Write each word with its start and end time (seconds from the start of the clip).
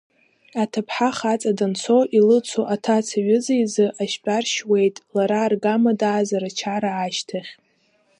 Аҭыԥҳа 0.61 1.09
хаҵа 1.17 1.51
данцо, 1.57 1.97
илыцу 2.17 2.65
аҭацаҩызаизы 2.73 3.85
ашьтәа 4.01 4.37
ршьуеит, 4.43 4.95
лара 5.15 5.39
аргама 5.45 5.91
даазар 5.99 6.43
ачара 6.49 6.91
ашьҭахь. 7.05 7.51